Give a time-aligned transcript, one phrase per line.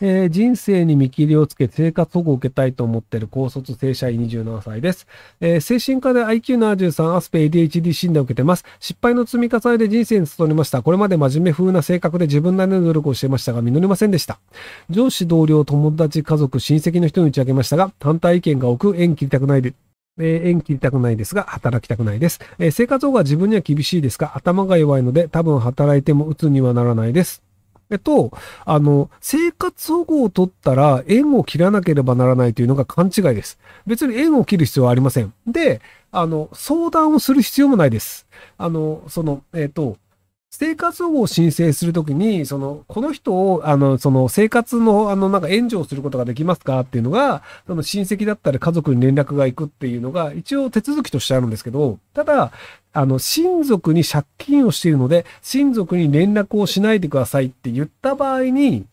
[0.00, 5.06] えー、人生に見切りをつけ生活保護を受けたいと思っている高卒正社員27歳です。
[5.40, 8.64] えー、精神科で IQ73 アスペ ADHD 診断を受けてます。
[8.80, 10.82] 失敗の積み重ねで人生に努めました。
[10.82, 14.38] これまで真面目風な性格で自分なりの努力をしていましたが、実りませんでした。
[14.90, 19.74] 上司、同僚、友達、家族、親戚の人に打ち明けましたが、反対意見が多く、縁切りたくないで、
[20.18, 22.40] えー、縁切りたくないですが、働きたくないです。
[22.58, 27.42] えー、生活保護は自分には厳しいですが、頭が弱いので、多分働いても鬱にはならないです。
[27.90, 28.32] えっと、
[28.64, 33.58] あの、生活保護を取ったら縁を切らなければならないというのが勘違いです。
[33.86, 35.32] 別に縁を切る必要はありません。
[35.46, 35.80] で、
[36.10, 38.26] あの、相談をする必要もないです。
[38.56, 39.96] あの、その、えっと、
[40.56, 52.52] 生活保護を申請するときに、その、この人を、あの、その、生活の、あの、なんか援助をすることができますかっていうのが、その親戚だったり家族に連絡が行くっていうのが、一応手続きとしてあるんですけど、ただ、
[52.92, 58.86] あの、親族に借金をしているので、親族に連絡をしないでくださいって言った場合に、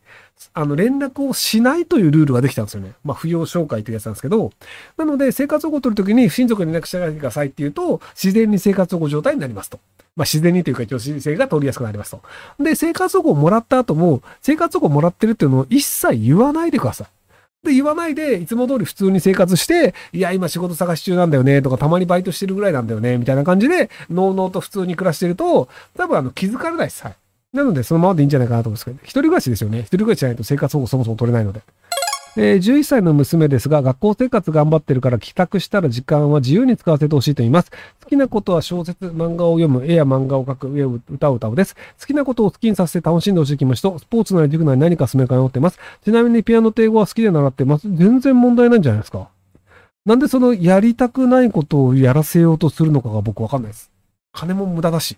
[0.54, 2.94] あの、連絡をしないというルールができたんですよね。
[3.04, 4.52] まあ、扶養紹介というやつなんですけど、
[4.98, 9.80] なので、生活保護を取るときに親族に連絡しないでくださいって言うと、自然に生活保護状態になりますと。
[10.16, 12.22] まあ、自然にというか、一応申請が取りやすくなりますと。
[12.60, 17.08] で、生活保護をもらった後も、生活保護をもらってるっていうのを一切言わないでください。
[17.62, 27.04] って、言わないで、いつも通り普通に生活して、いや、今仕事探し中なんだよね、とか、たまにバイトしてるぐらいなんだよね、みたいな感じで、のうのうと普通に暮らしてると、多分あの、気づかれないです。
[27.04, 27.16] はい。
[27.54, 29.80] なので、そのままでいいんじゃないかなと思うんですけど、一人暮らしですよね。
[29.82, 31.62] 一人暮らしじゃないと生活保護そもそも取れないので。
[32.38, 37.72] えー、11歳の娘ですが、学校生活頑張ってるから帰宅したら時間は自由に使わせてほしいと言います。
[38.02, 41.76] 好きなことは小説、漫画を読む、絵や漫画を描く、絵を歌う歌うです。
[42.00, 45.80] 好きなことを好きにさせて楽しんでほしい気持ちと、スポーツなり塾なり何か進めか迷ってます。
[46.06, 47.94] ちなみにピアノと英語は好きで習ってます。
[47.94, 49.28] 全然問題ないんじゃないですか。
[50.06, 53.92] なんでそのやりたくないことをやらせようとするのかが僕わかんないです。
[54.32, 55.18] 金も無駄だし。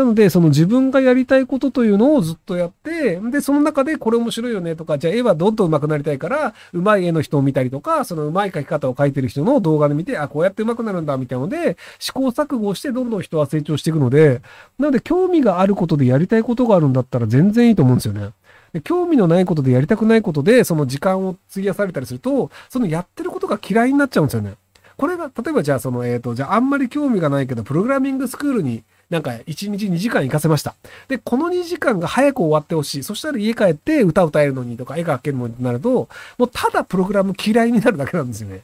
[0.00, 14.40] なので、その自分がやりたいことというのをずっとやって、で、その中でこれ面白いよねとか、じゃあ絵はどんどん上手くなりたいから、上手い絵の人を見たりとか、その上手い描き方を描いてる人の動画で見て、あ、こうやって上手くなるんだ、みたいなので、試行錯誤してどんどん人は成長していくので、
[14.78, 18.30] なので興味があることでやりたいことがあるんだったら全然いいと思うんですよね。
[18.72, 24.54] で興味のないことでやりたくないことで、その時間を費やされたりすると、そのやってることが嫌いになっちゃうんですよね。
[25.00, 30.74] これが、例えばじゃあその、えっ、ー、と、じゃああんまり興味がないけど、プログラミングスクールになんか1日2時間行かせました。
[31.08, 33.02] で、この2時間が早く終わってほしい。
[33.02, 38.62] そしたら家帰って歌歌えるのにとか絵が描けるのになると、もうただプログラム嫌いになるだけなんですよね。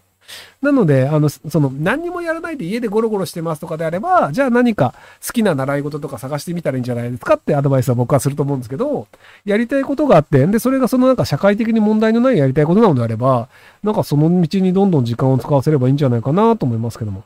[0.62, 9.06] なので、あの、その、何にもやらないで家でゴロゴロしてますとかであれば、じゃあ何か好きな習い事とか探してみたらいいんじゃないですかってアドバイスは僕はすると思うんですけど、
[9.44, 13.48] やりたいことがあって、で、それがそのなんか社会的に問題のないやりたいことなのであれば、
[13.82, 17.24] なんかその道にどんどん時間を使わせればいいんじゃないかなと思いますけども。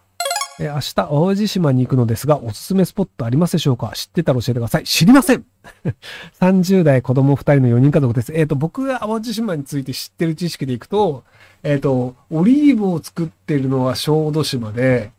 [0.62, 3.92] え明日、淡路島に行くのですが、おすすめスポットありますでしょうか？
[3.94, 4.84] 知ってたら教えてください。
[4.84, 5.46] 知りません
[6.38, 8.34] !30 代子供2人の4人家族です。
[8.34, 11.24] えっ、ー、と、僕が淡路島について知ってる知識でいくと、
[11.62, 15.12] えっ、ー、と、オリーブを作ってるのは小豆島で、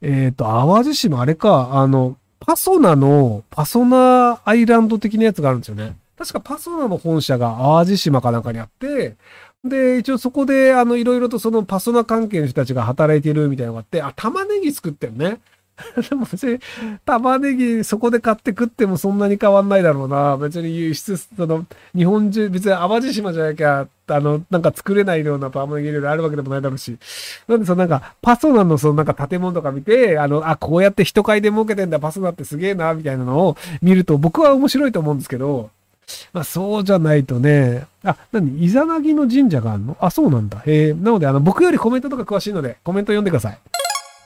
[0.00, 5.94] えっ、ー、と、淡路島、あれか、あの、パソナの、パソナアイランド的なやつがあるんですよね。
[6.16, 9.16] 確かパソナの本社が淡路島かなんかにあって、
[9.68, 15.38] で、一応そこで、あの、いろいろとそのパソナ関係の人たちが働いてるみたいなのがあって、あ、玉ねぎ作ってるね。
[16.08, 16.58] でも別に、
[17.04, 20.36] 玉ねぎそこで買って食ってもそんなに変わんないだろうな。
[20.38, 26.96] 別に輸出、その、日本中、別に淡路島じゃなきゃ、あの、なんか作れないような玉ねぎ料理あるわけでもないだろうし。
[27.46, 35.70] なんでそのなんか、パソナのそのなんか建物とか見て、あの、あ、こうやって人買いで儲けてんだ、パソナってすげえな、みたいなのを見ると僕は面白いと思うんですけど、
[36.32, 37.86] まあ、そうじゃないとね。
[38.04, 39.96] あ、なにイザナギの神社があるの？
[40.00, 40.62] あ、そうなんだ。
[40.66, 40.94] へえ。
[40.94, 43.58] なので、あの、僕よりコメントとか詳しいので、コメント読んでください。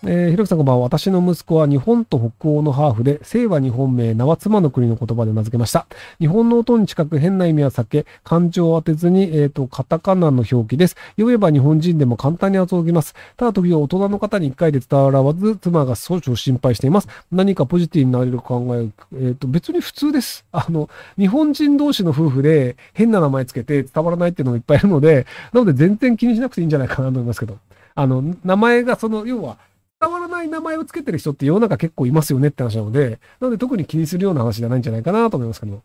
[0.02, 0.84] えー、ひろきさんこんばんは。
[0.84, 5.86] 私の息子は日本と北欧のハーフで、姓は日本名、名は妻の国の言葉で名付けました。
[6.18, 10.96] 日本の音に近く変な意味は避け、感情を当てずに、えっ、ー、と、カタカナの表記です。
[11.16, 13.14] 読めば日本人でも簡単に遊びます。
[13.36, 17.08] ただ時々大人の方に一回で伝わらず、妻が少々心配しています。
[17.30, 20.46] 何かポジティブになれる考え、えっ、ー、と、別に普通です。
[20.50, 20.88] あの、
[21.18, 27.58] 日本人同士の夫婦で変な名前つけて伝わらないっていうのもいっぱいいるので、なので全然気にしなくていいんじゃないかなと思いますけど。
[27.94, 29.58] あの、名前がその、要は、
[30.00, 35.82] 伝わらない名前をつけてる人って世の中結構いますよねって話なので、なので特に気にするような話じゃないんじゃないかなと思いますけど。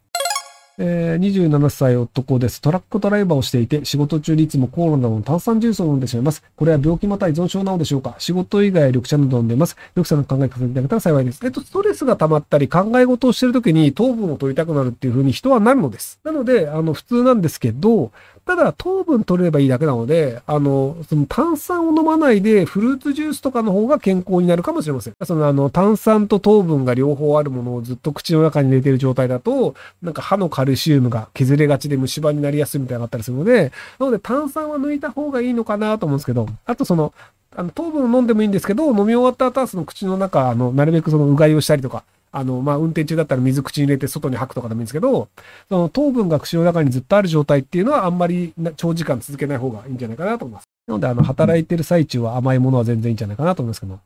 [0.77, 2.59] えー、27歳男です。
[2.61, 6.43] トラックドライバーをしていて、仕事中にいつもコーラなどの炭酸ジュースを飲んでしまいます。
[6.55, 8.15] これは病気また依存症なのでしょうか？
[8.19, 9.77] 仕事以外緑茶など飲んでます。
[9.95, 11.39] 緑茶の考え方いただけたら幸いです。
[11.45, 16.19] えっと、ストレスが溜まったり考え事をしてるときに糖分を取りたくなるっていう風に人はなるのです。
[16.25, 18.11] なので、あの、普通なんですけど、
[18.45, 25.13] ただ糖分取れればいいだけなので、あの、その炭酸を飲まないでフルーツジュースとかの方が健康になるかもしれません。
[25.23, 29.73] そのあの炭酸と糖分が両方あるものをずっと口の中に入れてる状態だと、
[30.03, 37.13] なんか歯の加カルシウムが削れがちで虫歯になりやすいみたいなのがあったりするので、なので炭酸は抜いた方がいいのかなと思うんですけど、あとその、
[37.55, 45.29] あの糖分を飲んでもいいんですけど、飲み終わった後はその口の中、あの、なるべくそのうがいをしたりとか、あの、まあ、運転中だったら水口に入れて外に吐くとかでもいいんですけど、
[45.69, 50.65] その糖分が口の中にずっとある状態っていうのはあんまり長時間続けない方がいいんじゃないかなと思います。
[50.87, 53.99] なので、あの、働いてる最中は甘いものは全然いいんじゃないかなと思いますけど。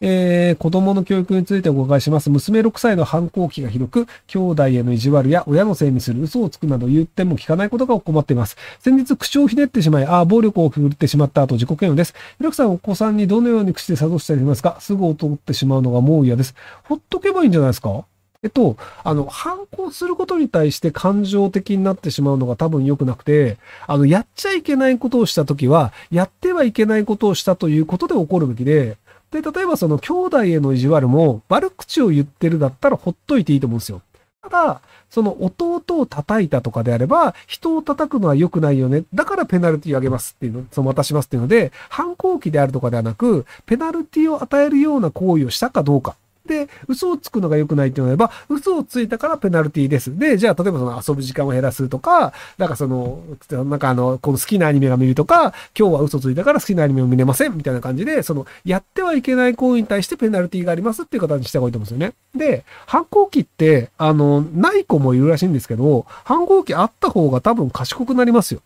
[0.00, 2.30] えー、子供の教育についてお伺いします。
[2.30, 8.56] 娘6歳の反抗期がひどく、兄弟への意地悪や親のせいにする嘘をつくなど言っても聞かないことが困っています。
[8.78, 12.14] 先日口をひねってしまい、ああ、暴力を振るってしまった後自己嫌悪です。
[12.38, 14.76] ひろくさん、お子さんにどのように口で諭したりしますか？
[14.80, 16.54] すぐ劣ってしまうのがもう嫌です。
[16.84, 18.04] ほっとけばいいんじゃないですか？
[18.44, 23.58] えっと、あの、反抗することに対して感情的になってしまうのが多分良くなくて、
[23.88, 28.96] あの、やっちゃいけないことをしたときは、やってはいけないことをしたということで起こるべきで、
[29.30, 34.02] で、例えばその兄弟への意地悪も悪口を言ってるだったらほっといていいと思うんですよ。
[34.42, 34.80] ただ、
[35.10, 39.04] その弟を叩いたとかであれば、人を叩くのは良くないよね。
[39.12, 46.16] だからペナルティをあげますっていうの、その渡しますっていうので、反抗期であるとかではなく、ペナルティを与えるような行為をしたかどうか。
[46.48, 50.18] で、嘘をつくのが良くないっていうのであれば、嘘をついたからペナルティです。
[50.18, 62.14] で、じゃあ、例えばその遊ぶ時間を減らすとか、なんかその、なんかあの、この好きなアニメが見るとか、今日は嘘ついたから好きなアニメを見れませんみたいな感じで、その、やってはいけない行為に対してペナルティがありますっていう形にした方がいいと思うんですよね。
[62.34, 68.60] で、反抗期って、あの、ない子もいるらしいんですけど、反抗期あった方が多分賢くなりますよ。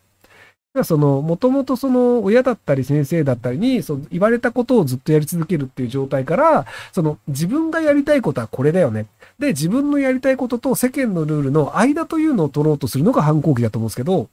[0.85, 9.07] その、もともとその親だったり先生だったりに、その言われたことをずっとやり続けるっていう状態から、その自分がやりたいことはこれだよね。
[9.39, 14.29] で、自分のやりたいことと世間のルールの間というのを取ろうとするのが反抗期だと思うんですけど、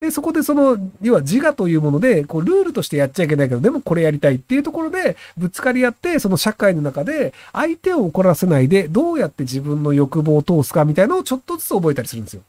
[0.00, 12.42] で、そこでその、要は自我というもので、こう、ルールとしてやっちゃいけないけど、でもこれやりたいっていうところで、ぶつかり合って、その社会の中で、相手を怒らせないで、どうやって自分の欲望を通すかみたいなのをちょっとずつ覚えたりするんですよ。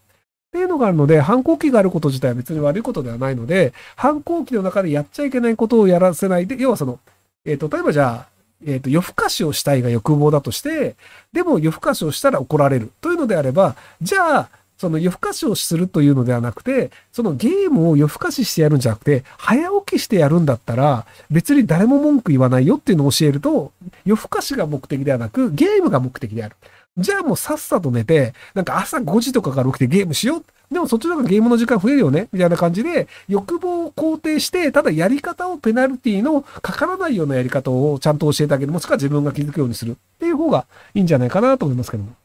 [0.51, 6.99] っていうのがあるので、反抗期があること自体は別に悪いことではないので、反抗期の中でやっちゃいけないことをやらせないで、要はその、
[7.45, 8.31] えっ、ー、と、例えばじゃあ、
[8.67, 10.97] えっ、ー、と、夜更かしをしたいが欲望だとして、
[11.31, 14.49] でも夜更かしをしたら怒られるというのであれば、じゃあ、
[14.81, 23.71] その夜更かしをするというのではなくて、そのゲームを夜更かししてやるんじゃなくて、早起きしてやるんだったら、別に誰も文句言わないよっていうのを教えると、
[24.05, 26.55] 夜更かしが目的ではなく、ゲームが目的である。
[26.97, 30.43] じゃあもうさっさと寝て、なんか朝5時とかから起きてゲームしよう。
[30.73, 38.71] でもそっちの方がゲームの時間増えるよねみたいな感じで、欲望を肯定して、ただやり方をペナルティのかからないようなやり方をちゃんと教えてあげる。
[38.71, 42.15] もしくは自分が気づくようにするっていう方がいいんじゃないかなと思いますけども。